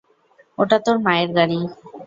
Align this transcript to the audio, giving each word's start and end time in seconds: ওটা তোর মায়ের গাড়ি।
ওটা 0.57 0.77
তোর 0.85 0.97
মায়ের 1.05 1.29
গাড়ি। 1.37 1.59